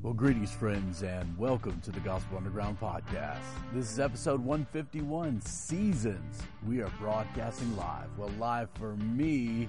Well, 0.00 0.12
greetings, 0.12 0.52
friends, 0.52 1.02
and 1.02 1.36
welcome 1.36 1.80
to 1.80 1.90
the 1.90 1.98
Gospel 1.98 2.36
Underground 2.36 2.78
podcast. 2.80 3.40
This 3.72 3.90
is 3.90 3.98
episode 3.98 4.38
151 4.38 5.40
Seasons. 5.40 6.40
We 6.64 6.80
are 6.82 6.90
broadcasting 7.00 7.76
live. 7.76 8.06
Well, 8.16 8.30
live 8.38 8.68
for 8.74 8.94
me 8.94 9.66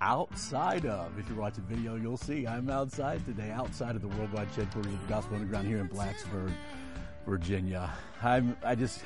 outside 0.00 0.86
of. 0.86 1.18
If 1.18 1.28
you're 1.28 1.36
watching 1.36 1.64
video, 1.64 1.96
you'll 1.96 2.16
see 2.16 2.46
I'm 2.46 2.70
outside 2.70 3.24
today, 3.24 3.50
outside 3.50 3.96
of 3.96 4.02
the 4.02 4.08
worldwide 4.08 4.46
headquarters 4.54 4.92
of 4.92 5.02
the 5.02 5.08
Gospel 5.08 5.34
Underground 5.34 5.66
here 5.66 5.78
in 5.78 5.88
Blacksburg, 5.88 6.52
Virginia. 7.26 7.92
I'm 8.22 8.56
I 8.62 8.76
just 8.76 9.00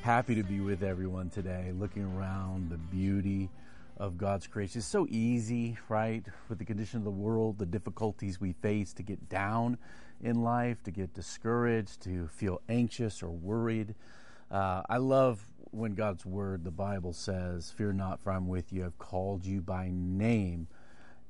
happy 0.00 0.34
to 0.34 0.42
be 0.42 0.60
with 0.60 0.82
everyone 0.82 1.28
today, 1.28 1.72
looking 1.78 2.04
around 2.16 2.70
the 2.70 2.78
beauty 2.78 3.50
of 3.96 4.18
God's 4.18 4.46
creation. 4.46 4.78
It's 4.78 4.86
so 4.86 5.06
easy, 5.08 5.78
right, 5.88 6.24
with 6.48 6.58
the 6.58 6.64
condition 6.64 6.98
of 6.98 7.04
the 7.04 7.10
world, 7.10 7.58
the 7.58 7.66
difficulties 7.66 8.40
we 8.40 8.52
face 8.52 8.92
to 8.94 9.02
get 9.02 9.28
down 9.28 9.78
in 10.22 10.42
life, 10.42 10.82
to 10.84 10.90
get 10.90 11.14
discouraged, 11.14 12.02
to 12.02 12.28
feel 12.28 12.60
anxious 12.68 13.22
or 13.22 13.30
worried. 13.30 13.94
Uh, 14.50 14.82
I 14.88 14.96
love 14.96 15.44
when 15.70 15.94
God's 15.94 16.24
word, 16.24 16.64
the 16.64 16.70
Bible 16.70 17.12
says, 17.12 17.72
Fear 17.76 17.94
not, 17.94 18.20
for 18.20 18.32
I'm 18.32 18.48
with 18.48 18.72
you. 18.72 18.84
I've 18.84 18.98
called 18.98 19.44
you 19.44 19.60
by 19.60 19.90
name. 19.92 20.68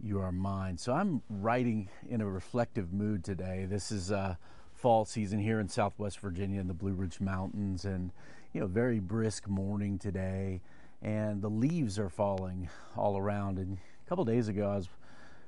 You 0.00 0.20
are 0.20 0.32
mine. 0.32 0.76
So 0.76 0.92
I'm 0.92 1.22
writing 1.30 1.88
in 2.08 2.20
a 2.20 2.28
reflective 2.28 2.92
mood 2.92 3.24
today. 3.24 3.66
This 3.68 3.90
is 3.90 4.12
uh, 4.12 4.36
fall 4.74 5.04
season 5.04 5.38
here 5.38 5.60
in 5.60 5.68
Southwest 5.68 6.18
Virginia 6.18 6.60
in 6.60 6.68
the 6.68 6.74
Blue 6.74 6.92
Ridge 6.92 7.20
Mountains, 7.20 7.84
and 7.84 8.10
you 8.52 8.60
know, 8.60 8.66
very 8.66 9.00
brisk 9.00 9.48
morning 9.48 9.98
today 9.98 10.60
and 11.04 11.42
the 11.42 11.50
leaves 11.50 11.98
are 11.98 12.08
falling 12.08 12.68
all 12.96 13.18
around. 13.18 13.58
And 13.58 13.76
a 13.76 14.08
couple 14.08 14.24
days 14.24 14.48
ago, 14.48 14.70
I 14.70 14.76
was 14.76 14.88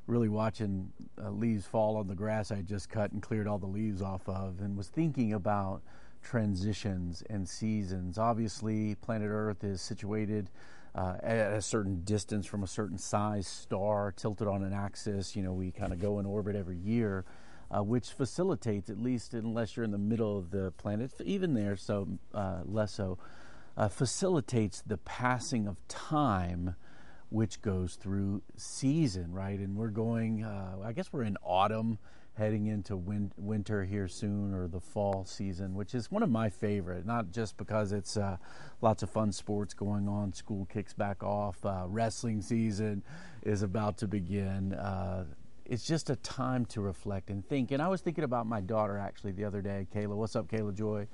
really 0.06 0.28
watching 0.28 0.92
uh, 1.20 1.30
leaves 1.30 1.66
fall 1.66 1.96
on 1.96 2.06
the 2.06 2.14
grass 2.14 2.52
I 2.52 2.60
just 2.60 2.90
cut 2.90 3.10
and 3.10 3.22
cleared 3.22 3.48
all 3.48 3.58
the 3.58 3.66
leaves 3.66 4.02
off 4.02 4.28
of, 4.28 4.60
and 4.60 4.76
was 4.76 4.88
thinking 4.88 5.32
about 5.32 5.80
transitions 6.22 7.22
and 7.30 7.48
seasons. 7.48 8.18
Obviously, 8.18 8.94
planet 8.96 9.28
Earth 9.30 9.64
is 9.64 9.80
situated 9.80 10.50
uh, 10.94 11.16
at 11.22 11.54
a 11.54 11.62
certain 11.62 12.02
distance 12.04 12.46
from 12.46 12.62
a 12.62 12.66
certain 12.66 12.98
size 12.98 13.46
star, 13.46 14.12
tilted 14.12 14.46
on 14.46 14.62
an 14.62 14.72
axis. 14.72 15.34
You 15.34 15.42
know, 15.42 15.52
we 15.52 15.70
kind 15.70 15.92
of 15.92 16.00
go 16.00 16.20
in 16.20 16.26
orbit 16.26 16.54
every 16.54 16.78
year. 16.78 17.24
Uh, 17.68 17.82
which 17.82 18.10
facilitates, 18.10 18.88
at 18.90 19.02
least 19.02 19.34
unless 19.34 19.76
you're 19.76 19.82
in 19.82 19.90
the 19.90 19.98
middle 19.98 20.38
of 20.38 20.52
the 20.52 20.70
planet, 20.78 21.10
even 21.24 21.52
there, 21.52 21.74
so 21.74 22.06
uh, 22.32 22.60
less 22.64 22.92
so, 22.92 23.18
uh, 23.76 23.88
facilitates 23.88 24.82
the 24.86 24.98
passing 24.98 25.66
of 25.66 25.76
time 25.88 26.74
which 27.28 27.60
goes 27.60 27.96
through 27.96 28.42
season, 28.56 29.32
right? 29.32 29.58
And 29.58 29.76
we're 29.76 29.88
going, 29.88 30.44
uh, 30.44 30.76
I 30.84 30.92
guess 30.92 31.12
we're 31.12 31.24
in 31.24 31.36
autumn, 31.42 31.98
heading 32.34 32.66
into 32.66 32.96
win- 32.96 33.32
winter 33.36 33.84
here 33.84 34.08
soon, 34.08 34.54
or 34.54 34.68
the 34.68 34.80
fall 34.80 35.24
season, 35.24 35.74
which 35.74 35.94
is 35.94 36.10
one 36.10 36.22
of 36.22 36.30
my 36.30 36.48
favorite. 36.50 37.04
Not 37.04 37.32
just 37.32 37.56
because 37.56 37.92
it's 37.92 38.16
uh, 38.16 38.36
lots 38.80 39.02
of 39.02 39.10
fun 39.10 39.32
sports 39.32 39.74
going 39.74 40.08
on, 40.08 40.32
school 40.32 40.66
kicks 40.66 40.92
back 40.92 41.22
off, 41.22 41.64
uh, 41.64 41.84
wrestling 41.88 42.42
season 42.42 43.02
is 43.42 43.62
about 43.62 43.98
to 43.98 44.06
begin. 44.06 44.74
It's 45.68 45.84
just 45.84 46.10
a 46.10 46.16
time 46.16 46.64
to 46.66 46.80
reflect 46.80 47.28
and 47.28 47.46
think. 47.46 47.72
And 47.72 47.82
I 47.82 47.88
was 47.88 48.00
thinking 48.00 48.24
about 48.24 48.46
my 48.46 48.60
daughter 48.60 48.98
actually 48.98 49.32
the 49.32 49.44
other 49.44 49.60
day, 49.60 49.88
Kayla. 49.92 50.14
What's 50.14 50.36
up, 50.36 50.46
Kayla 50.48 50.74
Joy? 50.74 51.08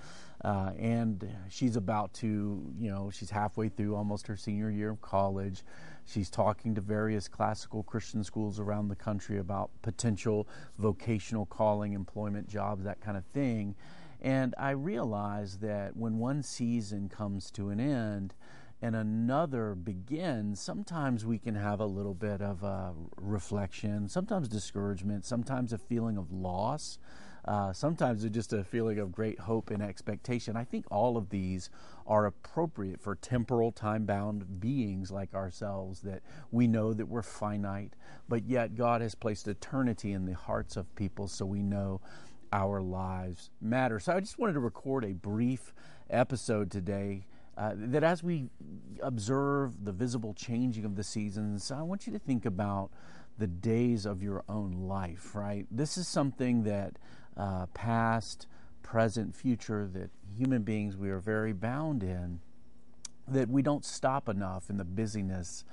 Uh, 0.45 0.73
and 0.79 1.27
she's 1.49 1.77
about 1.77 2.13
to, 2.15 2.63
you 2.79 2.91
know, 2.91 3.11
she's 3.11 3.31
halfway 3.31 3.69
through 3.69 3.97
almost 3.97 4.27
her 4.27 4.37
senior 4.37 4.71
year 4.71 4.91
of 4.91 5.01
college. 5.01 5.63
She's 6.05 6.29
talking 6.29 6.75
to 6.75 6.81
various 6.81 7.29
classical 7.29 7.83
Christian 7.83 8.23
schools 8.25 8.61
around 8.61 8.89
the 8.89 8.97
country 8.97 9.39
about 9.39 9.71
potential 9.81 10.47
vocational 10.79 11.47
calling, 11.47 11.95
employment 11.95 12.49
jobs, 12.49 12.85
that 12.85 13.01
kind 13.01 13.17
of 13.17 13.25
thing. 13.27 13.75
And 14.21 14.55
I 14.59 14.71
realized 14.71 15.61
that 15.63 15.97
when 15.97 16.19
one 16.19 16.43
season 16.43 17.09
comes 17.09 17.51
to 17.53 17.71
an 17.71 17.81
end, 17.81 18.35
and 18.83 18.97
another 18.97 19.77
begins, 19.77 20.61
sometimes 20.61 21.25
we 21.25 21.39
can 21.39 21.55
have 21.55 21.79
a 21.79 21.87
little 21.87 22.15
bit 22.15 22.43
of 22.43 22.65
reflection, 23.17 24.09
sometimes 24.09 24.49
discouragement, 24.49 25.25
sometimes 25.25 25.73
a 25.73 25.79
feeling 25.79 26.19
of 26.19 26.33
loss, 26.33 26.99
uh, 27.45 27.73
sometimes 27.73 28.29
just 28.31 28.53
a 28.53 28.65
feeling 28.65 28.99
of 28.99 29.13
great 29.13 29.39
hope 29.39 29.71
and 29.71 29.81
expectation. 29.81 30.57
I 30.57 30.65
think 30.65 30.85
all 30.91 31.17
of 31.17 31.31
these 31.31 31.71
are 32.09 32.27
appropriate 32.27 33.01
for 33.01 33.15
temporal, 33.15 33.71
time 33.71 34.05
bound 34.05 34.61
beings 34.61 35.13
like 35.13 35.33
ourselves, 35.33 36.01
that 36.01 36.23
we 36.51 36.67
know 36.67 36.93
that 36.93 37.07
we're 37.07 37.23
finite, 37.23 37.95
but 38.29 38.45
yet 38.47 38.75
God 38.75 39.01
has 39.01 39.15
placed 39.15 39.47
eternity 39.47 40.13
in 40.13 40.27
the 40.27 40.35
hearts 40.35 40.77
of 40.77 40.93
people 40.97 41.29
so 41.29 41.47
we 41.47 41.63
know 41.63 42.01
our 42.53 42.83
lives 42.83 43.51
matter. 43.61 44.01
So 44.01 44.13
I 44.13 44.21
just 44.21 44.41
wanted 44.41 44.55
to 44.55 44.61
record 44.61 45.05
a 45.05 45.13
brief 45.13 45.73
episode 46.11 46.71
today 46.71 47.27
uh, 47.57 47.73
that 47.77 48.03
as 48.03 48.23
we 48.23 48.49
observe 49.03 49.85
the 49.85 49.93
visible 49.93 50.35
changing 50.35 50.85
of 50.85 50.97
the 50.97 51.05
seasons, 51.05 51.71
I 51.71 51.83
want 51.83 52.07
you 52.07 52.13
to 52.13 52.19
think 52.19 52.47
about 52.47 52.91
the 53.39 53.47
days 53.47 54.07
of 54.07 54.23
your 54.23 54.45
own 54.49 54.73
life, 54.89 55.35
right? 55.35 55.67
This 55.71 55.97
is 55.97 56.07
something 56.09 56.65
that 56.65 56.99
uh, 57.37 57.67
past, 57.67 58.47
present, 58.83 59.35
future, 59.35 59.89
that 59.93 60.11
human 60.37 60.63
beings 60.63 60.97
we 60.97 61.11
are 61.11 61.19
very 61.19 61.53
bound 61.53 62.03
in, 62.03 62.41
that 63.29 63.49
we 63.49 63.63
don't 63.63 63.85
stop 63.85 64.29
enough 64.29 64.71
in 64.71 64.77
the 64.77 64.85
busyness 64.85 65.65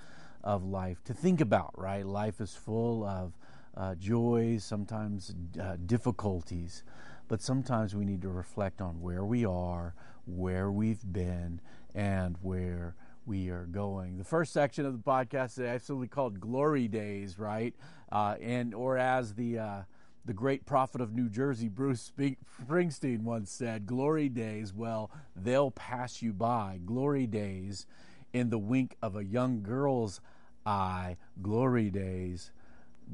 of 0.44 0.64
life 0.64 1.04
to 1.04 1.14
think 1.14 1.42
about, 1.42 1.78
right? 1.78 2.06
Life 2.06 2.40
is 2.40 2.54
full 2.54 3.04
of 3.04 3.34
uh, 3.76 3.96
joys, 3.96 4.64
sometimes 4.64 5.34
uh, 5.62 5.78
difficulties, 5.86 6.84
but 7.28 7.42
sometimes 7.42 7.96
we 7.96 8.06
need 8.06 8.22
to 8.22 8.30
reflect 8.30 8.82
on 8.82 9.02
where 9.02 9.24
we 9.24 9.46
are, 9.46 9.94
where 10.38 10.72
we've 10.72 11.04
been, 11.12 11.62
and 11.94 12.38
where 12.42 12.96
we 13.26 13.50
are 13.50 13.66
going. 13.66 14.18
The 14.18 14.24
first 14.24 14.52
section 14.52 14.86
of 14.86 14.94
the 14.94 15.00
podcast 15.00 15.54
is 15.54 15.60
absolutely 15.60 16.08
called 16.08 16.40
"Glory 16.40 16.88
Days," 16.88 17.38
right? 17.38 17.76
Uh, 18.12 18.36
and 18.42 18.74
or 18.74 18.98
as 18.98 19.36
the 19.36 19.60
uh, 19.60 19.82
the 20.26 20.34
great 20.34 20.66
prophet 20.66 21.00
of 21.00 21.14
New 21.14 21.30
Jersey, 21.30 21.70
Bruce 21.70 22.12
Springsteen, 22.18 23.22
once 23.22 23.52
said, 23.52 23.86
"Glory 23.86 24.30
days, 24.30 24.74
well, 24.74 25.12
they'll 25.36 25.72
pass 25.72 26.22
you 26.22 26.34
by. 26.34 26.80
Glory 26.86 27.28
days, 27.28 27.86
in 28.34 28.50
the 28.50 28.60
wink 28.60 28.96
of 29.02 29.16
a 29.16 29.24
young 29.24 29.62
girl's 29.62 30.22
eye. 30.66 31.18
Glory 31.42 31.90
days." 31.90 32.52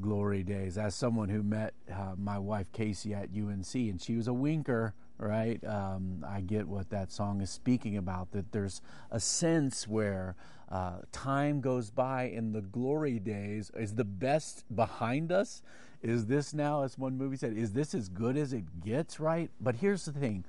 glory 0.02 0.44
days 0.44 0.78
as 0.78 0.94
someone 0.94 1.30
who 1.30 1.42
met 1.42 1.74
uh, 1.90 2.14
my 2.18 2.38
wife 2.38 2.70
Casey 2.74 3.14
at 3.14 3.30
UNC 3.34 3.74
and 3.74 4.02
she 4.02 4.16
was 4.16 4.28
a 4.28 4.34
winker 4.34 4.94
right? 5.18 5.64
Um, 5.66 6.26
I 6.28 6.42
get 6.42 6.68
what 6.68 6.90
that 6.90 7.12
song 7.12 7.42
is 7.42 7.50
speaking 7.50 7.98
about 7.98 8.32
that 8.32 8.52
there's 8.52 8.82
a 9.12 9.20
sense 9.20 9.88
where 9.88 10.36
uh, 10.70 10.98
time 11.12 11.62
goes 11.62 11.90
by 11.90 12.24
in 12.24 12.52
the 12.52 12.62
glory 12.62 13.20
days 13.20 13.72
is 13.76 13.96
the 13.96 14.04
best 14.04 14.66
behind 14.76 15.32
us? 15.32 15.62
Is 16.02 16.26
this 16.26 16.54
now 16.54 16.84
as 16.84 16.98
one 16.98 17.18
movie 17.18 17.38
said 17.38 17.54
is 17.54 17.74
this 17.74 17.94
as 17.94 18.10
good 18.10 18.38
as 18.38 18.54
it 18.54 18.82
gets 18.82 19.20
right? 19.20 19.50
But 19.60 19.76
here's 19.76 20.06
the 20.06 20.12
thing. 20.12 20.46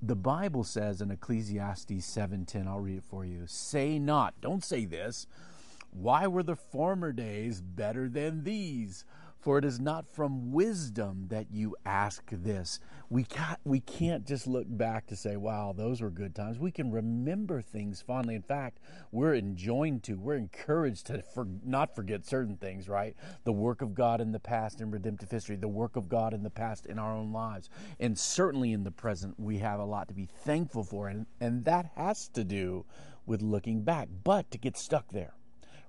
The 0.00 0.16
Bible 0.16 0.64
says 0.64 1.02
in 1.02 1.10
Ecclesiastes 1.10 2.06
7:10 2.06 2.66
I'll 2.66 2.80
read 2.80 2.98
it 2.98 3.04
for 3.04 3.24
you 3.24 3.42
say 3.46 3.98
not 3.98 4.34
don't 4.40 4.64
say 4.64 4.84
this 4.84 5.26
why 5.90 6.26
were 6.26 6.42
the 6.42 6.56
former 6.56 7.12
days 7.12 7.60
better 7.60 8.08
than 8.08 8.44
these? 8.44 9.04
For 9.40 9.56
it 9.56 9.64
is 9.64 9.78
not 9.78 10.08
from 10.08 10.52
wisdom 10.52 11.26
that 11.28 11.46
you 11.52 11.76
ask 11.86 12.28
this. 12.30 12.80
We 13.08 13.22
can't, 13.22 13.60
we 13.64 13.80
can't 13.80 14.26
just 14.26 14.46
look 14.46 14.66
back 14.68 15.06
to 15.06 15.16
say, 15.16 15.36
wow, 15.36 15.72
those 15.74 16.00
were 16.00 16.10
good 16.10 16.34
times. 16.34 16.58
We 16.58 16.72
can 16.72 16.90
remember 16.90 17.62
things 17.62 18.02
fondly. 18.02 18.34
In 18.34 18.42
fact, 18.42 18.80
we're 19.12 19.36
enjoined 19.36 20.02
to, 20.04 20.14
we're 20.14 20.34
encouraged 20.34 21.06
to 21.06 21.22
for, 21.22 21.46
not 21.64 21.94
forget 21.94 22.26
certain 22.26 22.56
things, 22.56 22.88
right? 22.88 23.14
The 23.44 23.52
work 23.52 23.80
of 23.80 23.94
God 23.94 24.20
in 24.20 24.32
the 24.32 24.40
past 24.40 24.80
in 24.80 24.90
redemptive 24.90 25.30
history, 25.30 25.56
the 25.56 25.68
work 25.68 25.96
of 25.96 26.08
God 26.08 26.34
in 26.34 26.42
the 26.42 26.50
past 26.50 26.86
in 26.86 26.98
our 26.98 27.14
own 27.14 27.32
lives. 27.32 27.70
And 28.00 28.18
certainly 28.18 28.72
in 28.72 28.82
the 28.82 28.90
present, 28.90 29.38
we 29.38 29.58
have 29.58 29.78
a 29.78 29.84
lot 29.84 30.08
to 30.08 30.14
be 30.14 30.26
thankful 30.26 30.82
for. 30.82 31.08
And, 31.08 31.26
and 31.40 31.64
that 31.64 31.92
has 31.94 32.28
to 32.30 32.42
do 32.42 32.84
with 33.24 33.40
looking 33.40 33.82
back. 33.82 34.08
But 34.24 34.50
to 34.50 34.58
get 34.58 34.76
stuck 34.76 35.12
there, 35.12 35.34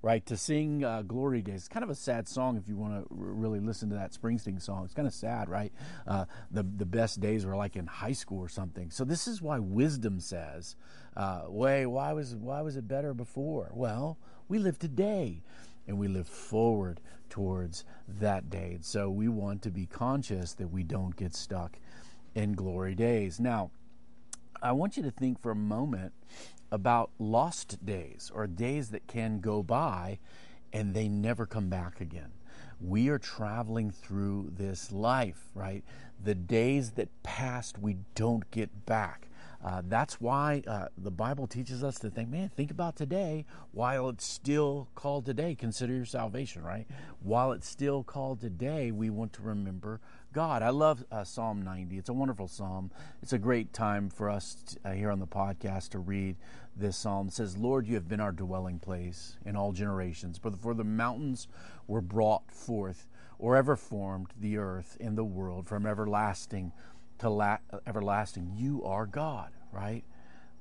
right? 0.02 0.26
To 0.28 0.38
sing 0.38 0.84
uh, 0.84 1.02
Glory 1.02 1.42
Days. 1.42 1.56
It's 1.56 1.68
kind 1.68 1.84
of 1.84 1.90
a 1.90 1.96
sad 1.96 2.28
song 2.28 2.58
if 2.58 2.70
you 2.70 2.78
want 2.78 2.94
to 2.94 3.00
r- 3.12 3.18
really 3.18 3.60
listen 3.60 3.90
to 3.90 3.96
that 3.96 4.14
Springsteen 4.14 4.62
song. 4.62 4.86
It's 4.86 4.94
kind 4.94 5.08
of 5.08 5.14
sad, 5.14 5.50
right? 5.50 5.74
Uh, 6.08 6.26
the, 6.52 6.64
the 6.64 6.86
best 6.86 7.20
days 7.20 7.46
were 7.46 7.56
like 7.56 7.76
in 7.76 7.86
high 7.86 8.14
school 8.14 8.40
or 8.40 8.50
something. 8.50 8.92
So 8.92 9.04
this 9.04 9.28
is 9.28 9.42
why 9.42 9.60
wisdom 9.60 10.20
says, 10.20 10.76
uh, 11.18 11.44
wait, 11.48 11.86
why 11.88 12.14
was, 12.14 12.36
why 12.36 12.62
was 12.62 12.78
it 12.78 12.88
better 12.88 13.14
before? 13.14 13.72
Well, 13.74 14.18
we 14.48 14.58
live 14.58 14.80
today 14.80 15.42
and 15.88 15.98
we 15.98 16.08
live 16.08 16.28
forward 16.28 17.02
towards 17.30 17.84
that 18.08 18.50
day. 18.50 18.74
And 18.76 18.86
so 18.86 19.10
we 19.10 19.28
want 19.28 19.62
to 19.64 19.70
be 19.70 19.86
conscious 19.86 20.54
that 20.54 20.70
we 20.70 20.84
don't 20.84 21.16
get 21.16 21.36
stuck 21.36 21.78
in 22.36 22.54
glory 22.54 22.96
days. 22.96 23.40
Now, 23.40 23.72
I 24.62 24.72
want 24.72 24.98
you 24.98 25.04
to 25.04 25.12
think 25.12 25.42
for 25.42 25.52
a 25.52 25.56
moment 25.56 26.14
about 26.72 27.12
lost 27.20 27.86
days 27.86 28.32
or 28.34 28.48
days 28.48 28.90
that 28.90 29.08
can 29.08 29.40
go 29.40 29.64
by 29.64 30.20
and 30.72 30.94
they 30.94 31.08
never 31.08 31.46
come 31.46 31.70
back 31.70 32.00
again. 32.00 32.32
We 32.82 33.10
are 33.10 33.20
traveling 33.20 33.92
through 33.92 34.52
this 34.56 34.92
life, 34.92 35.50
right? 35.54 35.84
The 36.24 36.36
days 36.36 36.92
that 36.92 37.10
passed, 37.24 37.78
we 37.78 37.98
don't 38.16 38.50
get 38.52 38.86
back. 38.86 39.28
Uh, 39.64 39.82
that's 39.86 40.22
why 40.22 40.64
uh, 40.68 40.88
the 40.98 41.12
Bible 41.12 41.46
teaches 41.46 41.84
us 41.84 42.00
to 42.00 42.10
think, 42.10 42.30
man, 42.30 42.50
think 42.56 42.72
about 42.72 42.96
today 42.96 43.46
while 43.74 44.08
it's 44.08 44.26
still 44.26 44.88
called 44.96 45.26
today. 45.26 45.54
Consider 45.54 45.94
your 45.94 46.06
salvation, 46.06 46.64
right? 46.64 46.88
While 47.22 47.52
it's 47.52 47.68
still 47.68 48.04
called 48.04 48.40
today, 48.40 48.92
we 48.92 49.10
want 49.10 49.34
to 49.34 49.42
remember 49.42 50.00
God. 50.32 50.62
I 50.62 50.70
love 50.70 51.04
uh, 51.12 51.24
Psalm 51.24 51.64
90. 51.64 51.98
It's 51.98 52.10
a 52.10 52.14
wonderful 52.14 52.48
psalm. 52.48 52.92
It's 53.24 53.34
a 53.34 53.40
great 53.40 53.74
time 53.74 54.10
for 54.10 54.30
us 54.30 54.56
to, 54.66 54.90
uh, 54.90 54.94
here 54.94 55.10
on 55.10 55.20
the 55.20 55.28
podcast 55.28 55.90
to 55.90 56.00
read 56.00 56.36
this 56.76 56.98
psalm. 56.98 57.30
It 57.30 57.34
says, 57.34 57.58
Lord, 57.58 57.88
you 57.88 57.96
have 57.96 58.08
been 58.08 58.20
our 58.20 58.32
dwelling 58.32 58.78
place 58.78 59.38
in 59.44 59.56
all 59.56 59.72
generations. 59.72 60.38
For 60.38 60.52
the, 60.52 60.58
for 60.58 60.76
the 60.76 60.84
mountains 60.84 61.48
were 61.88 62.02
brought 62.02 62.52
forth, 62.52 63.08
or 63.40 63.56
ever 63.56 63.76
formed 63.76 64.34
the 64.40 64.58
earth 64.58 64.98
and 65.00 65.18
the 65.18 65.24
world 65.24 65.68
from 65.68 65.88
everlasting 65.88 66.74
to 67.18 67.30
la- 67.30 67.58
everlasting. 67.88 68.54
You 68.56 68.84
are 68.84 69.08
God, 69.08 69.50
right? 69.72 70.04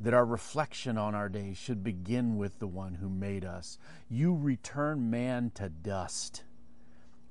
That 0.00 0.14
our 0.14 0.24
reflection 0.24 0.96
on 0.96 1.14
our 1.14 1.28
days 1.28 1.58
should 1.58 1.84
begin 1.84 2.38
with 2.38 2.58
the 2.58 2.66
one 2.66 2.94
who 2.94 3.10
made 3.10 3.44
us. 3.44 3.78
You 4.08 4.34
return 4.34 5.10
man 5.10 5.50
to 5.56 5.68
dust 5.68 6.44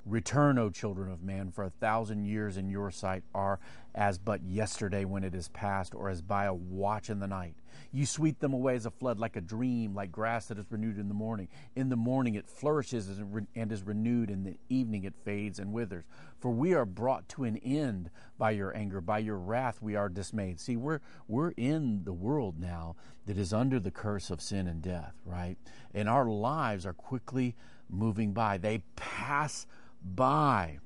Return, 0.07 0.57
O 0.57 0.69
children 0.69 1.11
of 1.11 1.21
man, 1.21 1.51
for 1.51 1.65
a 1.65 1.69
thousand 1.69 2.25
years 2.25 2.55
in 2.55 2.69
your 2.69 2.91
sight 2.91 3.23
are 3.35 3.59
as 3.93 4.17
but 4.17 4.41
yesterday 4.43 5.03
when 5.03 5.23
it 5.23 5.35
is 5.35 5.49
past, 5.49 5.93
or 5.93 6.09
as 6.09 6.21
by 6.21 6.45
a 6.45 6.53
watch 6.53 7.09
in 7.09 7.19
the 7.19 7.27
night. 7.27 7.55
You 7.91 8.05
sweep 8.05 8.39
them 8.39 8.53
away 8.53 8.75
as 8.75 8.85
a 8.85 8.91
flood, 8.91 9.19
like 9.19 9.35
a 9.35 9.41
dream, 9.41 9.93
like 9.93 10.11
grass 10.11 10.47
that 10.47 10.59
is 10.59 10.65
renewed 10.69 10.97
in 10.97 11.09
the 11.09 11.13
morning. 11.13 11.47
In 11.75 11.89
the 11.89 11.95
morning 11.95 12.35
it 12.35 12.47
flourishes 12.47 13.19
and 13.55 13.71
is 13.71 13.83
renewed, 13.83 14.29
in 14.29 14.43
the 14.43 14.57
evening 14.69 15.03
it 15.03 15.13
fades 15.25 15.59
and 15.59 15.73
withers. 15.73 16.05
For 16.39 16.51
we 16.51 16.73
are 16.73 16.85
brought 16.85 17.27
to 17.29 17.43
an 17.43 17.57
end 17.57 18.09
by 18.37 18.51
your 18.51 18.75
anger, 18.75 19.01
by 19.01 19.19
your 19.19 19.37
wrath 19.37 19.81
we 19.81 19.95
are 19.95 20.09
dismayed. 20.09 20.59
See, 20.59 20.77
we're 20.77 20.99
we're 21.27 21.51
in 21.57 22.03
the 22.05 22.13
world 22.13 22.59
now 22.59 22.95
that 23.25 23.37
is 23.37 23.51
under 23.51 23.79
the 23.79 23.91
curse 23.91 24.29
of 24.29 24.41
sin 24.41 24.67
and 24.67 24.81
death, 24.81 25.15
right? 25.25 25.57
And 25.93 26.07
our 26.07 26.29
lives 26.29 26.85
are 26.85 26.93
quickly 26.93 27.55
moving 27.89 28.31
by. 28.33 28.57
They 28.57 28.83
pass 28.95 29.65
by. 30.03 30.79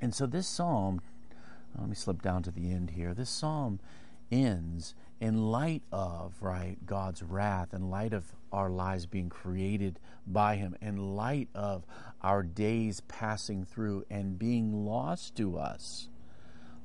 And 0.00 0.14
so 0.14 0.26
this 0.26 0.46
psalm, 0.46 1.00
let 1.78 1.88
me 1.88 1.94
slip 1.94 2.22
down 2.22 2.42
to 2.44 2.50
the 2.50 2.70
end 2.70 2.90
here. 2.90 3.14
This 3.14 3.30
psalm 3.30 3.80
ends 4.30 4.94
in 5.20 5.50
light 5.50 5.82
of, 5.90 6.34
right, 6.40 6.76
God's 6.84 7.22
wrath, 7.22 7.72
in 7.72 7.90
light 7.90 8.12
of 8.12 8.34
our 8.52 8.68
lives 8.68 9.06
being 9.06 9.28
created 9.28 9.98
by 10.26 10.56
Him, 10.56 10.76
in 10.80 11.16
light 11.16 11.48
of 11.54 11.84
our 12.22 12.42
days 12.42 13.00
passing 13.00 13.64
through 13.64 14.04
and 14.10 14.38
being 14.38 14.84
lost 14.84 15.36
to 15.36 15.58
us 15.58 16.08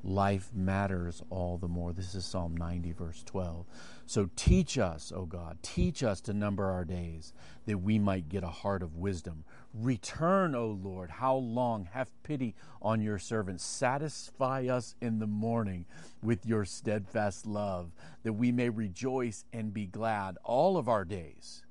life 0.02 0.50
matters 0.54 1.22
all 1.30 1.58
the 1.58 1.68
more. 1.68 1.92
This 1.92 2.14
is 2.14 2.24
Psalm 2.24 2.56
90, 2.56 2.92
verse 2.92 3.22
12. 3.24 3.66
So 4.06 4.30
teach 4.36 4.78
us, 4.78 5.12
O 5.14 5.24
God, 5.24 5.58
teach 5.62 6.02
us 6.02 6.20
to 6.22 6.32
number 6.32 6.70
our 6.70 6.84
days, 6.84 7.32
that 7.66 7.78
we 7.78 7.98
might 7.98 8.28
get 8.28 8.42
a 8.42 8.48
heart 8.48 8.82
of 8.82 8.96
wisdom. 8.96 9.44
Return, 9.72 10.54
O 10.54 10.66
Lord, 10.66 11.10
how 11.10 11.36
long? 11.36 11.88
Have 11.92 12.10
pity 12.22 12.54
on 12.80 13.00
your 13.00 13.18
servants. 13.18 13.64
Satisfy 13.64 14.66
us 14.66 14.94
in 15.00 15.18
the 15.18 15.26
morning 15.26 15.86
with 16.22 16.44
your 16.44 16.64
steadfast 16.64 17.46
love, 17.46 17.92
that 18.22 18.34
we 18.34 18.52
may 18.52 18.68
rejoice 18.68 19.44
and 19.52 19.72
be 19.72 19.86
glad 19.86 20.36
all 20.44 20.76
of 20.76 20.88
our 20.88 21.04
days. 21.04 21.62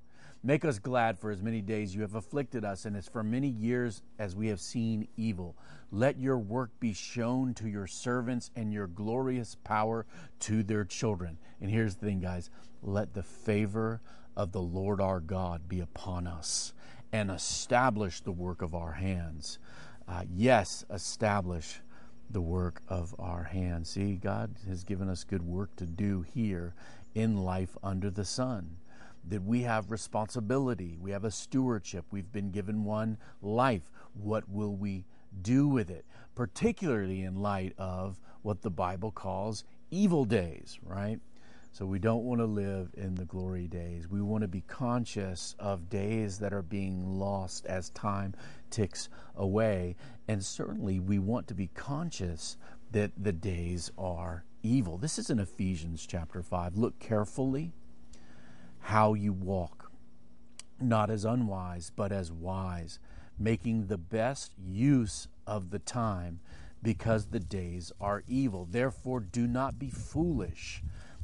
Make 0.44 0.66
us 0.66 0.80
glad 0.80 1.20
for 1.20 1.30
as 1.30 1.44
many 1.44 1.62
days 1.62 1.94
you 1.94 2.02
have 2.02 2.16
afflicted 2.16 2.66
us, 2.66 2.86
and 2.86 2.98
as 2.98 3.08
for 3.08 3.22
many 3.22 3.48
years 3.48 4.02
as 4.18 4.36
we 4.36 4.48
have 4.48 4.60
seen 4.60 5.08
evil. 5.16 5.56
Let 5.92 6.20
your 6.20 6.40
work 6.40 6.72
be 6.80 6.94
shown 6.94 7.54
to 7.56 7.70
your 7.70 7.86
servants 7.86 8.50
and 8.56 8.74
your 8.74 8.88
glorious 8.88 9.56
power 9.64 10.08
to 10.40 10.64
their 10.64 10.84
children. 10.84 11.38
And 11.60 11.70
here's 11.70 11.94
the 11.96 12.08
thing, 12.08 12.22
guys 12.22 12.50
let 12.82 13.14
the 13.14 13.22
favor 13.22 14.02
of 14.36 14.52
the 14.52 14.62
Lord 14.62 15.00
our 15.00 15.20
God 15.20 15.70
be 15.70 15.80
upon 15.80 16.26
us 16.26 16.74
and 17.12 17.30
establish 17.30 18.22
the 18.22 18.32
work 18.32 18.64
of 18.64 18.74
our 18.74 18.94
hands. 18.94 19.60
Uh, 20.08 20.24
yes, 20.34 20.84
establish 20.90 21.82
the 22.32 22.42
work 22.42 22.82
of 22.88 23.14
our 23.20 23.44
hands. 23.44 23.90
See, 23.90 24.16
God 24.16 24.56
has 24.68 24.84
given 24.84 25.08
us 25.08 25.24
good 25.24 25.44
work 25.44 25.76
to 25.76 25.86
do 25.86 26.26
here 26.34 26.74
in 27.14 27.38
life 27.38 27.78
under 27.84 28.10
the 28.10 28.26
sun 28.26 28.78
that 29.28 29.44
we 29.44 29.62
have 29.62 29.92
responsibility, 29.92 30.98
we 31.00 31.12
have 31.12 31.24
a 31.24 31.32
stewardship, 31.32 32.06
we've 32.12 32.32
been 32.32 32.52
given 32.52 32.84
one 32.84 33.18
life. 33.42 33.92
What 34.14 34.50
will 34.50 34.76
we 34.76 35.06
do 35.42 35.68
with 35.68 35.90
it? 35.90 36.06
Particularly 36.36 37.24
in 37.24 37.36
light 37.36 37.74
of 37.78 38.20
what 38.42 38.62
the 38.62 38.70
Bible 38.70 39.12
calls 39.12 39.64
evil 39.92 40.26
days, 40.26 40.80
right? 40.84 41.20
So 41.74 41.86
we 41.86 42.00
don't 42.00 42.26
want 42.26 42.42
to 42.42 42.46
live 42.46 42.90
in 42.96 43.16
the 43.16 43.24
glory 43.24 43.68
days. 43.68 44.10
We 44.10 44.22
want 44.22 44.42
to 44.42 44.48
be 44.50 44.62
conscious 44.62 45.56
of 45.58 45.90
days 45.90 46.40
that 46.40 46.52
are 46.52 46.62
being 46.62 47.18
lost 47.18 47.66
as 47.66 47.90
time 47.92 48.34
ticks 48.70 49.08
away. 49.38 49.96
And 50.28 50.44
certainly 50.44 51.00
we 51.00 51.18
want 51.18 51.48
to 51.48 51.54
be 51.54 51.68
conscious 51.68 52.58
that 52.92 53.12
the 53.18 53.32
days 53.32 53.90
are 53.98 54.44
evil. 54.64 54.98
This 54.98 55.18
is 55.18 55.30
in 55.30 55.40
Ephesians 55.40 56.06
chapter 56.06 56.44
5. 56.44 56.76
Look 56.76 57.00
carefully 57.00 57.72
how 58.82 59.14
you 59.14 59.34
walk, 59.34 59.92
not 60.80 61.10
as 61.10 61.26
unwise, 61.26 61.92
but 61.96 62.12
as 62.12 62.32
wise, 62.32 63.00
making 63.40 63.88
the 63.88 63.98
best 63.98 64.54
use 64.58 65.28
of 65.48 65.70
the 65.70 65.80
time 65.80 66.40
because 66.84 67.28
the 67.28 67.40
days 67.40 67.92
are 68.02 68.24
evil. 68.28 68.68
Therefore, 68.70 69.20
do 69.20 69.48
not 69.48 69.78
be 69.78 69.90
foolish, 69.90 70.82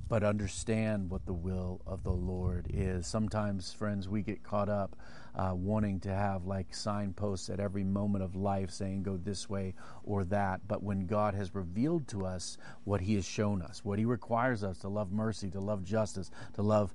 but 0.07 0.23
understand 0.23 1.09
what 1.09 1.25
the 1.25 1.33
will 1.33 1.81
of 1.85 2.03
the 2.03 2.11
Lord 2.11 2.67
is. 2.69 3.07
Sometimes, 3.07 3.73
friends, 3.73 4.07
we 4.07 4.21
get 4.21 4.43
caught 4.43 4.69
up 4.69 4.95
uh, 5.35 5.53
wanting 5.53 5.99
to 5.99 6.09
have 6.09 6.45
like 6.45 6.73
signposts 6.73 7.49
at 7.49 7.59
every 7.59 7.83
moment 7.83 8.23
of 8.23 8.35
life 8.35 8.71
saying 8.71 9.03
go 9.03 9.17
this 9.17 9.49
way 9.49 9.73
or 10.03 10.23
that. 10.25 10.61
But 10.67 10.81
when 10.81 11.05
God 11.05 11.33
has 11.35 11.53
revealed 11.53 12.07
to 12.09 12.25
us 12.25 12.57
what 12.85 13.01
He 13.01 13.15
has 13.15 13.25
shown 13.25 13.61
us, 13.61 13.83
what 13.83 13.99
He 13.99 14.05
requires 14.05 14.63
us 14.63 14.79
to 14.79 14.87
love 14.87 15.11
mercy, 15.11 15.49
to 15.51 15.59
love 15.59 15.83
justice, 15.83 16.31
to 16.53 16.61
love 16.61 16.93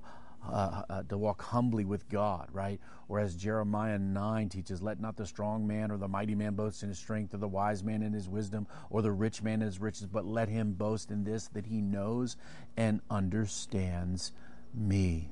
uh, 0.49 0.83
uh, 0.89 1.03
to 1.03 1.17
walk 1.17 1.41
humbly 1.41 1.85
with 1.85 2.09
God, 2.09 2.49
right? 2.51 2.79
Or 3.07 3.19
as 3.19 3.35
Jeremiah 3.35 3.97
9 3.97 4.49
teaches, 4.49 4.81
let 4.81 4.99
not 4.99 5.15
the 5.15 5.25
strong 5.25 5.65
man 5.65 5.91
or 5.91 5.97
the 5.97 6.07
mighty 6.07 6.35
man 6.35 6.55
boast 6.55 6.83
in 6.83 6.89
his 6.89 6.99
strength, 6.99 7.33
or 7.33 7.37
the 7.37 7.47
wise 7.47 7.83
man 7.83 8.01
in 8.01 8.13
his 8.13 8.27
wisdom, 8.27 8.67
or 8.89 9.01
the 9.01 9.11
rich 9.11 9.41
man 9.41 9.61
in 9.61 9.67
his 9.67 9.79
riches, 9.79 10.07
but 10.07 10.25
let 10.25 10.49
him 10.49 10.73
boast 10.73 11.11
in 11.11 11.23
this, 11.23 11.47
that 11.49 11.67
he 11.67 11.81
knows 11.81 12.35
and 12.75 13.01
understands 13.09 14.31
me. 14.73 15.29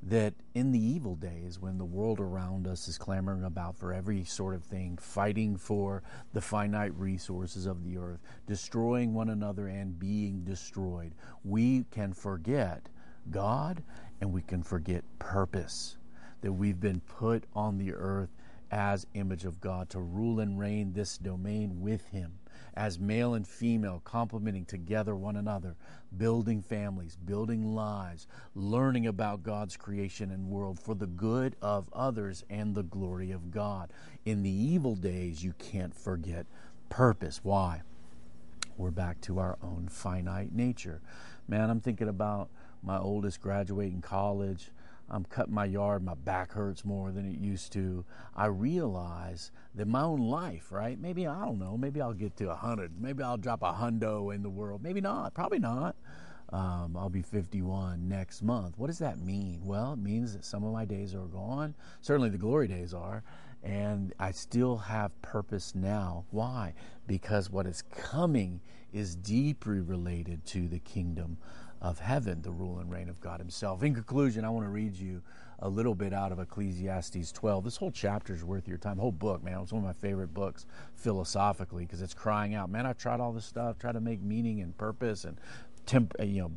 That 0.00 0.34
in 0.54 0.70
the 0.70 0.78
evil 0.78 1.16
days, 1.16 1.58
when 1.58 1.78
the 1.78 1.84
world 1.84 2.20
around 2.20 2.68
us 2.68 2.86
is 2.86 2.98
clamoring 2.98 3.42
about 3.42 3.76
for 3.76 3.92
every 3.92 4.24
sort 4.24 4.54
of 4.54 4.62
thing, 4.62 4.96
fighting 4.96 5.56
for 5.56 6.02
the 6.32 6.40
finite 6.40 6.94
resources 6.94 7.66
of 7.66 7.84
the 7.84 7.96
earth, 7.96 8.20
destroying 8.46 9.12
one 9.12 9.28
another 9.28 9.66
and 9.66 9.98
being 9.98 10.44
destroyed, 10.44 11.14
we 11.42 11.84
can 11.90 12.12
forget 12.12 12.88
God 13.30 13.82
and 14.20 14.32
we 14.32 14.42
can 14.42 14.62
forget 14.62 15.04
purpose. 15.18 15.96
That 16.40 16.52
we've 16.52 16.80
been 16.80 17.00
put 17.00 17.44
on 17.54 17.78
the 17.78 17.92
earth 17.94 18.30
as 18.70 19.06
image 19.14 19.44
of 19.44 19.60
God 19.60 19.88
to 19.90 20.00
rule 20.00 20.40
and 20.40 20.58
reign 20.58 20.92
this 20.92 21.18
domain 21.18 21.80
with 21.80 22.06
Him, 22.08 22.38
as 22.74 22.98
male 22.98 23.34
and 23.34 23.46
female, 23.46 24.00
complementing 24.04 24.64
together 24.64 25.16
one 25.16 25.36
another, 25.36 25.74
building 26.16 26.62
families, 26.62 27.16
building 27.16 27.74
lives, 27.74 28.26
learning 28.54 29.06
about 29.06 29.42
God's 29.42 29.76
creation 29.76 30.30
and 30.30 30.48
world 30.48 30.78
for 30.78 30.94
the 30.94 31.06
good 31.06 31.56
of 31.62 31.88
others 31.92 32.44
and 32.50 32.74
the 32.74 32.82
glory 32.82 33.30
of 33.30 33.50
God. 33.50 33.90
In 34.24 34.42
the 34.42 34.50
evil 34.50 34.94
days, 34.94 35.42
you 35.42 35.54
can't 35.58 35.94
forget 35.94 36.46
purpose. 36.88 37.40
Why? 37.42 37.82
We're 38.76 38.90
back 38.90 39.20
to 39.22 39.40
our 39.40 39.58
own 39.62 39.88
finite 39.90 40.52
nature. 40.54 41.00
Man, 41.48 41.70
I'm 41.70 41.80
thinking 41.80 42.08
about 42.08 42.50
my 42.82 42.98
oldest 42.98 43.40
graduating 43.40 44.02
college. 44.02 44.70
I'm 45.10 45.24
cutting 45.24 45.54
my 45.54 45.64
yard, 45.64 46.04
my 46.04 46.12
back 46.12 46.52
hurts 46.52 46.84
more 46.84 47.10
than 47.10 47.26
it 47.26 47.38
used 47.38 47.72
to. 47.72 48.04
I 48.36 48.46
realize 48.46 49.50
that 49.74 49.88
my 49.88 50.02
own 50.02 50.20
life, 50.20 50.70
right? 50.70 51.00
Maybe, 51.00 51.26
I 51.26 51.46
don't 51.46 51.58
know, 51.58 51.78
maybe 51.78 52.02
I'll 52.02 52.12
get 52.12 52.36
to 52.36 52.44
a 52.44 52.48
100. 52.48 53.00
Maybe 53.00 53.22
I'll 53.22 53.38
drop 53.38 53.62
a 53.62 53.72
hundo 53.72 54.34
in 54.34 54.42
the 54.42 54.50
world. 54.50 54.82
Maybe 54.82 55.00
not, 55.00 55.32
probably 55.32 55.58
not. 55.58 55.96
Um, 56.50 56.94
I'll 56.96 57.08
be 57.08 57.22
51 57.22 58.06
next 58.06 58.42
month. 58.42 58.76
What 58.76 58.88
does 58.88 58.98
that 58.98 59.18
mean? 59.18 59.60
Well, 59.64 59.94
it 59.94 59.98
means 59.98 60.34
that 60.34 60.44
some 60.44 60.64
of 60.64 60.72
my 60.72 60.84
days 60.84 61.14
are 61.14 61.26
gone. 61.26 61.74
Certainly 62.02 62.30
the 62.30 62.38
glory 62.38 62.68
days 62.68 62.92
are. 62.92 63.22
And 63.62 64.14
I 64.18 64.30
still 64.30 64.76
have 64.76 65.20
purpose 65.20 65.74
now. 65.74 66.24
Why? 66.30 66.74
Because 67.06 67.50
what 67.50 67.66
is 67.66 67.82
coming 67.82 68.60
is 68.92 69.16
deeply 69.16 69.80
related 69.80 70.44
to 70.46 70.68
the 70.68 70.78
kingdom 70.78 71.38
of 71.80 71.98
heaven, 72.00 72.42
the 72.42 72.50
rule 72.50 72.78
and 72.78 72.90
reign 72.90 73.08
of 73.08 73.20
God 73.20 73.40
Himself. 73.40 73.82
In 73.82 73.94
conclusion, 73.94 74.44
I 74.44 74.50
want 74.50 74.64
to 74.64 74.70
read 74.70 74.96
you 74.96 75.22
a 75.60 75.68
little 75.68 75.94
bit 75.94 76.12
out 76.12 76.32
of 76.32 76.38
Ecclesiastes 76.38 77.32
12. 77.32 77.64
This 77.64 77.76
whole 77.76 77.90
chapter 77.90 78.32
is 78.32 78.44
worth 78.44 78.68
your 78.68 78.78
time. 78.78 78.98
Whole 78.98 79.12
book, 79.12 79.42
man. 79.42 79.60
It's 79.60 79.72
one 79.72 79.82
of 79.82 79.86
my 79.86 79.92
favorite 79.92 80.32
books 80.32 80.66
philosophically 80.94 81.84
because 81.84 82.02
it's 82.02 82.14
crying 82.14 82.54
out, 82.54 82.70
man, 82.70 82.86
I've 82.86 82.98
tried 82.98 83.20
all 83.20 83.32
this 83.32 83.44
stuff, 83.44 83.78
tried 83.78 83.92
to 83.92 84.00
make 84.00 84.22
meaning 84.22 84.60
and 84.60 84.76
purpose 84.76 85.24
and 85.24 85.40
temp, 85.86 86.14
you 86.20 86.42
know, 86.42 86.52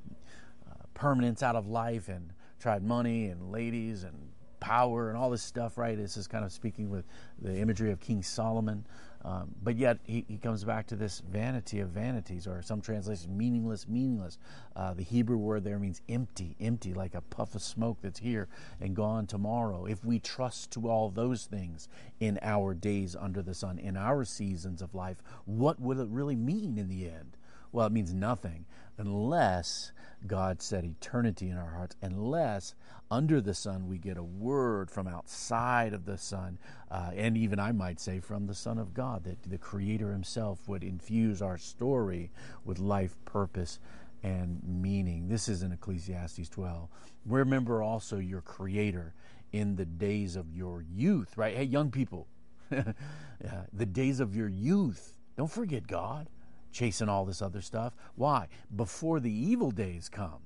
uh, 0.70 0.84
permanence 0.94 1.42
out 1.42 1.56
of 1.56 1.68
life 1.68 2.10
and 2.10 2.34
tried 2.60 2.84
money 2.84 3.26
and 3.26 3.52
ladies 3.52 4.04
and 4.04 4.31
power 4.62 5.10
and 5.10 5.18
all 5.18 5.30
this 5.30 5.44
stuff, 5.44 5.78
right? 5.78 5.98
This 5.98 6.16
is 6.16 6.28
kind 6.28 6.46
of 6.46 6.54
speaking 6.54 6.90
with 6.90 7.04
the 7.42 7.58
imagery 7.58 7.92
of 7.92 8.00
King 8.00 8.24
Solomon. 8.24 8.86
Um, 9.24 9.54
but 9.62 9.76
yet 9.76 10.00
he, 10.04 10.26
he, 10.28 10.38
comes 10.38 10.64
back 10.64 10.88
to 10.88 10.96
this 10.96 11.22
vanity 11.32 11.80
of 11.80 11.90
vanities, 11.90 12.48
or 12.48 12.64
some 12.64 12.82
translations, 12.82 13.28
meaningless, 13.28 13.88
meaningless. 13.88 14.40
Uh, 14.76 14.96
the 14.96 15.04
Hebrew 15.04 15.38
word 15.38 15.64
there 15.64 15.78
means 15.78 16.02
empty, 16.10 16.56
empty, 16.60 16.96
like 16.96 17.14
a 17.14 17.22
puff 17.22 17.54
of 17.54 17.62
smoke 17.62 17.98
that's 18.02 18.20
here 18.20 18.48
and 18.80 18.96
gone 18.96 19.28
tomorrow. 19.28 19.86
If 19.86 20.04
we 20.04 20.18
trust 20.18 20.72
to 20.72 20.90
all 20.90 21.12
those 21.12 21.46
things 21.46 21.88
in 22.20 22.40
our 22.42 22.74
days 22.74 23.16
under 23.16 23.44
the 23.44 23.54
sun, 23.54 23.78
in 23.78 23.96
our 23.96 24.26
seasons 24.26 24.82
of 24.82 24.96
life, 24.96 25.18
what 25.46 25.80
will 25.80 26.00
it 26.00 26.10
really 26.10 26.36
mean 26.36 26.80
in 26.80 26.88
the 26.88 27.06
end? 27.06 27.38
Well, 27.72 27.88
it 27.88 27.94
means 27.94 28.14
nothing 28.14 28.66
unless 28.98 29.92
God 30.28 30.62
set 30.62 30.84
eternity 30.84 31.50
in 31.50 31.58
our 31.58 31.72
hearts, 31.72 31.96
unless 32.02 32.76
under 33.10 33.42
the 33.42 33.54
sun 33.54 33.88
we 33.88 33.98
get 33.98 34.18
a 34.18 34.24
word 34.24 34.92
from 34.92 35.08
outside 35.08 35.94
of 35.94 36.06
the 36.06 36.18
sun, 36.18 36.60
uh, 36.90 37.12
and 37.16 37.36
even 37.36 37.60
I 37.60 37.72
might 37.72 38.00
say 38.00 38.20
from 38.20 38.46
the 38.46 38.54
Son 38.54 38.78
of 38.78 38.94
God, 38.94 39.24
that 39.24 39.44
the 39.44 39.58
Creator 39.58 40.12
Himself 40.12 40.68
would 40.68 40.84
infuse 40.84 41.42
our 41.42 41.58
story 41.58 42.32
with 42.64 42.80
life, 42.80 43.16
purpose, 43.26 43.80
and 44.24 44.62
meaning. 44.64 45.28
This 45.28 45.50
is 45.50 45.64
in 45.64 45.72
Ecclesiastes 45.72 46.50
12. 46.50 46.88
Remember 47.26 47.82
also 47.82 48.18
your 48.18 48.42
Creator 48.42 49.14
in 49.52 49.76
the 49.76 49.86
days 49.86 50.36
of 50.36 50.54
your 50.56 50.82
youth, 50.82 51.38
right? 51.38 51.58
Hey, 51.58 51.64
young 51.64 51.90
people, 51.92 52.28
the 52.70 53.86
days 53.86 54.20
of 54.20 54.36
your 54.36 54.48
youth. 54.48 55.18
Don't 55.36 55.52
forget 55.52 55.88
God 55.88 56.28
chasing 56.72 57.10
all 57.10 57.26
this 57.26 57.42
other 57.42 57.62
stuff. 57.62 57.94
Why? 58.16 58.48
Before 58.76 59.20
the 59.20 59.32
evil 59.32 59.72
days 59.72 60.10
come 60.10 60.42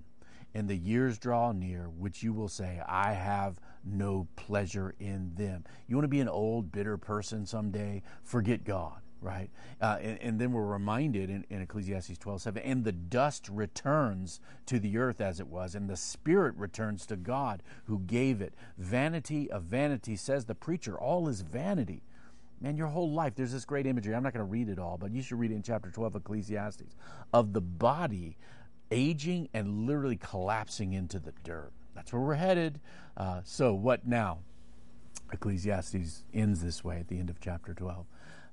and 0.56 0.70
the 0.70 0.76
years 0.76 1.18
draw 1.18 1.52
near, 1.52 1.90
which 1.90 2.24
you 2.24 2.34
will 2.34 2.48
say, 2.48 2.82
I 2.88 3.12
have 3.12 3.60
no 3.84 4.28
pleasure 4.38 4.96
in 5.00 5.34
them. 5.36 5.66
You 5.88 5.98
want 5.98 6.06
to 6.06 6.10
be 6.10 6.22
an 6.22 6.30
old, 6.30 6.72
bitter 6.72 6.98
person 6.98 7.46
someday? 7.46 8.02
Forget 8.24 8.64
God. 8.64 9.02
Right, 9.22 9.50
uh, 9.82 9.98
and, 10.02 10.22
and, 10.22 10.40
then 10.40 10.52
we're 10.52 10.66
reminded 10.66 11.32
in, 11.32 11.46
in 11.50 11.62
Ecclesiastes 11.62 12.18
12 12.20 12.42
7, 12.42 12.62
and 12.62 12.84
the 12.84 12.92
dust 12.92 13.50
returns 13.50 14.40
to 14.68 14.78
the 14.78 15.00
earth 15.00 15.20
as 15.20 15.40
it 15.40 15.48
was, 15.48 15.74
and 15.74 15.90
the 15.90 15.98
spirit 15.98 16.54
returns 16.58 17.08
to 17.08 17.16
God 17.16 17.64
who 17.86 18.02
gave 18.02 18.40
it. 18.40 18.54
Vanity 18.78 19.50
of 19.50 19.64
vanity, 19.64 20.16
says 20.16 20.46
the 20.46 20.54
preacher, 20.54 20.96
all 20.96 21.28
is 21.28 21.42
vanity. 21.42 22.04
Man, 22.62 22.78
your 22.78 22.88
whole 22.88 23.12
life, 23.12 23.36
there's 23.36 23.52
this 23.52 23.66
great 23.66 23.86
imagery. 23.86 24.16
I'm 24.16 24.24
not 24.24 24.34
going 24.34 24.46
to 24.46 24.52
read 24.52 24.70
it 24.70 24.80
all, 24.80 24.98
but 24.98 25.12
you 25.12 25.22
should 25.22 25.40
read 25.40 25.52
it 25.52 25.56
in 25.56 25.62
chapter 25.62 25.92
12 25.92 26.16
of 26.16 26.22
Ecclesiastes 26.22 26.96
of 27.34 27.54
the 27.54 27.62
body 27.62 28.38
aging 28.92 29.50
and 29.54 29.86
literally 29.86 30.16
collapsing 30.16 30.94
into 30.94 31.20
the 31.20 31.34
dirt. 31.44 31.72
That's 31.96 32.14
where 32.14 32.22
we're 32.22 32.36
headed. 32.36 32.80
Uh, 33.18 33.42
so, 33.44 33.74
what 33.74 34.08
now? 34.08 34.40
Ecclesiastes 35.34 36.24
ends 36.34 36.62
this 36.62 36.84
way 36.84 37.00
at 37.00 37.08
the 37.08 37.20
end 37.20 37.30
of 37.30 37.40
chapter 37.40 37.74
12. 37.74 38.06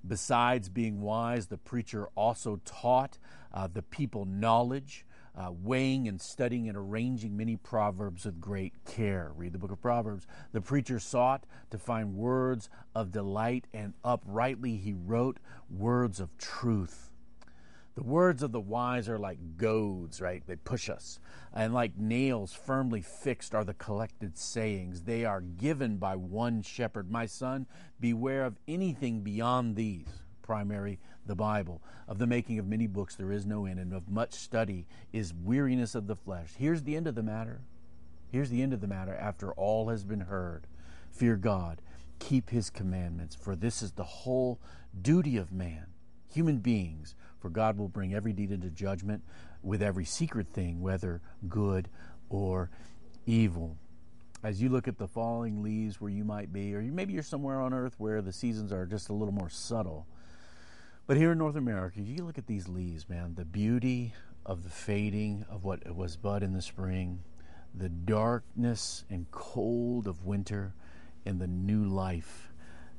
Besides 0.06 0.68
being 0.68 1.00
wise, 1.00 1.46
the 1.46 1.58
preacher 1.58 2.08
also 2.16 2.60
taught 2.64 3.18
uh, 3.52 3.68
the 3.72 3.82
people 3.82 4.24
knowledge 4.24 5.04
uh, 5.36 5.50
weighing 5.50 6.06
and 6.08 6.20
studying 6.20 6.68
and 6.68 6.76
arranging 6.76 7.36
many 7.36 7.56
proverbs 7.56 8.24
with 8.24 8.40
great 8.40 8.84
care. 8.84 9.32
Read 9.34 9.52
the 9.52 9.58
book 9.58 9.70
of 9.70 9.80
Proverbs. 9.80 10.26
The 10.52 10.60
preacher 10.60 10.98
sought 10.98 11.44
to 11.70 11.78
find 11.78 12.14
words 12.14 12.68
of 12.94 13.12
delight, 13.12 13.66
and 13.72 13.94
uprightly 14.04 14.76
he 14.76 14.92
wrote 14.92 15.38
words 15.70 16.20
of 16.20 16.36
truth. 16.36 17.10
The 17.94 18.02
words 18.02 18.42
of 18.42 18.52
the 18.52 18.60
wise 18.60 19.06
are 19.08 19.18
like 19.18 19.58
goads, 19.58 20.20
right? 20.20 20.42
They 20.46 20.56
push 20.56 20.88
us. 20.88 21.18
And 21.52 21.74
like 21.74 21.98
nails 21.98 22.54
firmly 22.54 23.02
fixed 23.02 23.54
are 23.54 23.64
the 23.64 23.74
collected 23.74 24.38
sayings. 24.38 25.02
They 25.02 25.26
are 25.26 25.42
given 25.42 25.98
by 25.98 26.16
one 26.16 26.62
shepherd. 26.62 27.10
My 27.10 27.26
son, 27.26 27.66
beware 28.00 28.44
of 28.44 28.58
anything 28.66 29.20
beyond 29.20 29.76
these 29.76 30.21
primary 30.52 30.98
the 31.24 31.34
Bible. 31.34 31.80
Of 32.06 32.18
the 32.18 32.26
making 32.26 32.58
of 32.58 32.66
many 32.66 32.86
books 32.86 33.16
there 33.16 33.32
is 33.32 33.46
no 33.46 33.64
end, 33.64 33.78
and 33.78 33.94
of 33.94 34.10
much 34.10 34.34
study 34.34 34.86
is 35.10 35.32
weariness 35.32 35.94
of 35.94 36.06
the 36.06 36.14
flesh. 36.14 36.50
Here's 36.58 36.82
the 36.82 36.94
end 36.94 37.06
of 37.06 37.14
the 37.14 37.22
matter. 37.22 37.62
Here's 38.30 38.50
the 38.50 38.60
end 38.60 38.74
of 38.74 38.82
the 38.82 38.86
matter 38.86 39.14
after 39.14 39.52
all 39.52 39.88
has 39.88 40.04
been 40.04 40.20
heard. 40.20 40.66
Fear 41.10 41.36
God, 41.36 41.80
keep 42.18 42.50
his 42.50 42.68
commandments, 42.68 43.34
for 43.34 43.56
this 43.56 43.80
is 43.80 43.92
the 43.92 44.04
whole 44.04 44.60
duty 45.00 45.38
of 45.38 45.52
man, 45.52 45.86
human 46.30 46.58
beings, 46.58 47.14
for 47.40 47.48
God 47.48 47.78
will 47.78 47.88
bring 47.88 48.12
every 48.12 48.34
deed 48.34 48.52
into 48.52 48.68
judgment 48.68 49.22
with 49.62 49.80
every 49.80 50.04
secret 50.04 50.48
thing, 50.48 50.82
whether 50.82 51.22
good 51.48 51.88
or 52.28 52.68
evil. 53.24 53.78
As 54.44 54.60
you 54.60 54.68
look 54.68 54.86
at 54.86 54.98
the 54.98 55.08
falling 55.08 55.62
leaves 55.62 55.98
where 55.98 56.10
you 56.10 56.24
might 56.24 56.52
be, 56.52 56.74
or 56.74 56.82
maybe 56.82 57.14
you're 57.14 57.22
somewhere 57.22 57.58
on 57.62 57.72
earth 57.72 57.94
where 57.96 58.20
the 58.20 58.34
seasons 58.34 58.70
are 58.70 58.84
just 58.84 59.08
a 59.08 59.14
little 59.14 59.32
more 59.32 59.48
subtle, 59.48 60.06
but 61.12 61.18
here 61.18 61.32
in 61.32 61.36
North 61.36 61.56
America, 61.56 62.00
you 62.00 62.24
look 62.24 62.38
at 62.38 62.46
these 62.46 62.68
leaves, 62.68 63.06
man, 63.06 63.34
the 63.34 63.44
beauty 63.44 64.14
of 64.46 64.64
the 64.64 64.70
fading 64.70 65.44
of 65.50 65.62
what 65.62 65.94
was 65.94 66.16
bud 66.16 66.42
in 66.42 66.54
the 66.54 66.62
spring, 66.62 67.22
the 67.74 67.90
darkness 67.90 69.04
and 69.10 69.30
cold 69.30 70.06
of 70.06 70.24
winter, 70.24 70.72
and 71.26 71.38
the 71.38 71.46
new 71.46 71.84
life 71.84 72.50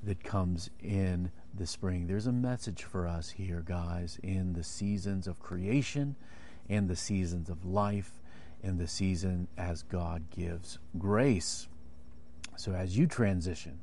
that 0.03 0.23
comes 0.23 0.69
in 0.79 1.31
the 1.55 1.65
spring. 1.65 2.05
There's 2.05 2.27
a 2.27 2.31
message 2.31 2.83
for 2.83 3.07
us 3.07 3.31
here, 3.31 3.63
guys, 3.65 4.19
in 4.21 4.53
the 4.53 4.63
seasons 4.63 5.25
of 5.25 5.39
creation 5.39 6.15
and 6.69 6.87
the 6.87 6.95
seasons 6.95 7.49
of 7.49 7.65
life 7.65 8.11
and 8.61 8.77
the 8.77 8.87
season 8.87 9.47
as 9.57 9.81
God 9.81 10.29
gives 10.29 10.77
grace. 10.99 11.67
So 12.57 12.73
as 12.73 12.95
you 12.95 13.07
transition, 13.07 13.79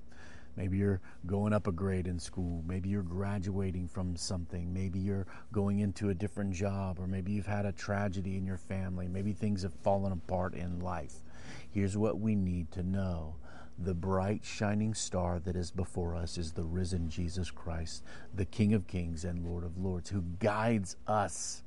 Maybe 0.56 0.78
you're 0.78 1.00
going 1.26 1.52
up 1.52 1.66
a 1.66 1.72
grade 1.72 2.06
in 2.06 2.18
school. 2.18 2.62
Maybe 2.66 2.88
you're 2.88 3.02
graduating 3.02 3.88
from 3.88 4.16
something. 4.16 4.72
Maybe 4.72 4.98
you're 4.98 5.26
going 5.52 5.80
into 5.80 6.10
a 6.10 6.14
different 6.14 6.52
job, 6.52 6.98
or 6.98 7.06
maybe 7.06 7.32
you've 7.32 7.46
had 7.46 7.66
a 7.66 7.72
tragedy 7.72 8.36
in 8.36 8.46
your 8.46 8.58
family. 8.58 9.08
Maybe 9.08 9.32
things 9.32 9.62
have 9.62 9.74
fallen 9.82 10.12
apart 10.12 10.54
in 10.54 10.80
life. 10.80 11.14
Here's 11.70 11.96
what 11.96 12.18
we 12.18 12.34
need 12.34 12.70
to 12.72 12.82
know 12.82 13.36
the 13.82 13.94
bright 13.94 14.44
shining 14.44 14.92
star 14.92 15.38
that 15.38 15.56
is 15.56 15.70
before 15.70 16.14
us 16.14 16.36
is 16.36 16.52
the 16.52 16.64
risen 16.64 17.08
Jesus 17.08 17.50
Christ, 17.50 18.04
the 18.34 18.44
King 18.44 18.74
of 18.74 18.86
Kings 18.86 19.24
and 19.24 19.46
Lord 19.46 19.64
of 19.64 19.78
Lords, 19.78 20.10
who 20.10 20.20
guides 20.38 20.96
us 21.06 21.62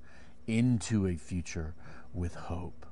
into 0.45 1.07
a 1.07 1.15
future 1.15 1.73
with 2.13 2.35
hope. 2.35 2.85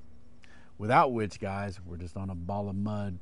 Without 0.79 1.13
which, 1.13 1.39
guys, 1.39 1.79
we're 1.85 1.97
just 1.97 2.17
on 2.17 2.31
a 2.31 2.35
ball 2.35 2.67
of 2.67 2.75
mud 2.75 3.19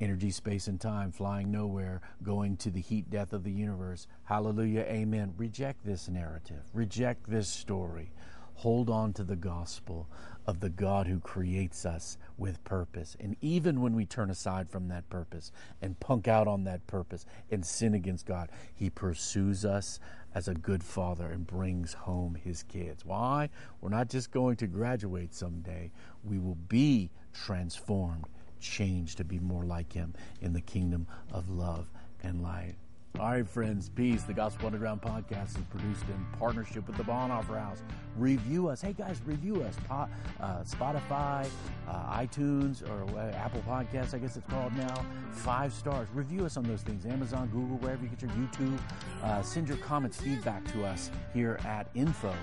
energy, 0.00 0.30
space, 0.30 0.68
and 0.68 0.80
time, 0.80 1.12
flying 1.12 1.50
nowhere, 1.50 2.00
going 2.22 2.56
to 2.58 2.70
the 2.70 2.80
heat 2.80 3.10
death 3.10 3.32
of 3.32 3.44
the 3.44 3.52
universe. 3.52 4.06
Hallelujah, 4.24 4.82
amen. 4.82 5.34
Reject 5.36 5.84
this 5.84 6.08
narrative, 6.08 6.62
reject 6.72 7.28
this 7.28 7.48
story. 7.48 8.12
Hold 8.56 8.90
on 8.90 9.12
to 9.14 9.24
the 9.24 9.36
gospel 9.36 10.08
of 10.46 10.60
the 10.60 10.68
God 10.68 11.06
who 11.06 11.20
creates 11.20 11.84
us 11.86 12.18
with 12.36 12.62
purpose. 12.64 13.16
And 13.18 13.36
even 13.40 13.80
when 13.80 13.94
we 13.94 14.04
turn 14.04 14.30
aside 14.30 14.68
from 14.68 14.88
that 14.88 15.08
purpose 15.08 15.52
and 15.80 15.98
punk 15.98 16.28
out 16.28 16.46
on 16.46 16.64
that 16.64 16.86
purpose 16.86 17.26
and 17.50 17.64
sin 17.64 17.94
against 17.94 18.26
God, 18.26 18.50
He 18.74 18.90
pursues 18.90 19.64
us 19.64 20.00
as 20.34 20.48
a 20.48 20.54
good 20.54 20.82
father 20.82 21.26
and 21.26 21.46
brings 21.46 21.92
home 21.92 22.34
His 22.34 22.62
kids. 22.62 23.04
Why? 23.04 23.48
We're 23.80 23.88
not 23.88 24.08
just 24.08 24.30
going 24.30 24.56
to 24.56 24.66
graduate 24.66 25.34
someday, 25.34 25.90
we 26.22 26.38
will 26.38 26.58
be 26.68 27.10
transformed 27.32 28.26
change 28.62 29.16
to 29.16 29.24
be 29.24 29.38
more 29.38 29.64
like 29.64 29.92
Him 29.92 30.14
in 30.40 30.52
the 30.52 30.60
kingdom 30.60 31.06
of 31.30 31.50
love 31.50 31.90
and 32.22 32.42
light. 32.42 32.76
All 33.20 33.30
right, 33.30 33.46
friends, 33.46 33.90
peace. 33.90 34.22
The 34.22 34.32
Gospel 34.32 34.66
Underground 34.66 35.02
podcast 35.02 35.58
is 35.58 35.64
produced 35.68 36.04
in 36.08 36.26
partnership 36.38 36.86
with 36.86 36.96
the 36.96 37.04
Bonhoeffer 37.04 37.58
House. 37.60 37.82
Review 38.16 38.68
us. 38.68 38.80
Hey, 38.80 38.94
guys, 38.94 39.20
review 39.26 39.62
us. 39.62 39.76
Po- 39.86 40.08
uh, 40.40 40.62
Spotify, 40.64 41.46
uh, 41.86 42.18
iTunes, 42.18 42.82
or 42.88 43.18
uh, 43.18 43.30
Apple 43.32 43.62
Podcasts, 43.68 44.14
I 44.14 44.18
guess 44.18 44.36
it's 44.36 44.48
called 44.48 44.74
now. 44.76 45.04
Five 45.30 45.74
stars. 45.74 46.08
Review 46.14 46.46
us 46.46 46.56
on 46.56 46.64
those 46.64 46.80
things. 46.80 47.04
Amazon, 47.04 47.48
Google, 47.48 47.76
wherever 47.78 48.02
you 48.02 48.08
get 48.08 48.22
your 48.22 48.30
YouTube. 48.30 48.78
Uh, 49.22 49.42
send 49.42 49.68
your 49.68 49.78
comments, 49.78 50.18
feedback 50.18 50.64
to 50.72 50.84
us 50.84 51.10
here 51.34 51.60
at 51.66 51.88
info 51.94 52.34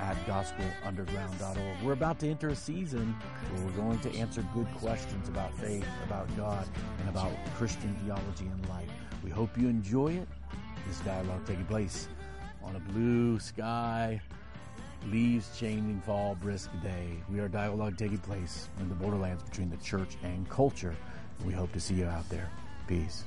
at 0.00 0.16
gospelunderground.org. 0.26 1.82
We're 1.84 1.92
about 1.92 2.18
to 2.20 2.28
enter 2.28 2.48
a 2.48 2.56
season 2.56 3.14
where 3.52 3.66
we're 3.66 3.72
going 3.72 3.98
to 4.00 4.14
answer 4.16 4.44
good 4.54 4.72
questions 4.76 5.28
about 5.28 5.54
faith, 5.58 5.86
about 6.06 6.34
God, 6.34 6.66
and 7.00 7.10
about 7.10 7.30
Christian 7.56 7.94
theology 8.04 8.46
and 8.46 8.68
life. 8.70 8.88
We 9.24 9.30
hope 9.30 9.56
you 9.56 9.68
enjoy 9.68 10.12
it. 10.12 10.28
This 10.86 11.00
dialogue 11.00 11.46
taking 11.46 11.64
place 11.64 12.08
on 12.62 12.76
a 12.76 12.92
blue 12.92 13.38
sky, 13.38 14.20
leaves 15.06 15.58
changing 15.58 16.02
fall 16.02 16.34
brisk 16.34 16.70
day. 16.82 17.22
We 17.30 17.40
are 17.40 17.48
dialogue 17.48 17.96
taking 17.96 18.18
place 18.18 18.68
in 18.80 18.90
the 18.90 18.94
borderlands 18.94 19.42
between 19.42 19.70
the 19.70 19.78
church 19.78 20.18
and 20.22 20.48
culture. 20.50 20.94
We 21.46 21.54
hope 21.54 21.72
to 21.72 21.80
see 21.80 21.94
you 21.94 22.06
out 22.06 22.28
there. 22.28 22.50
Peace. 22.86 23.24